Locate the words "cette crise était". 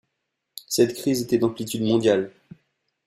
0.67-1.37